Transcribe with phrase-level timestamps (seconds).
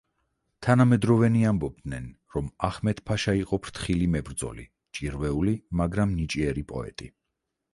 [0.67, 4.67] თანამედროვენი ამბობდნენ, რომ აჰმედ-ფაშა იყო ფრთხილი მებრძოლი,
[4.99, 7.13] ჭირვეული, მაგრამ ნიჭიერი პოეტი.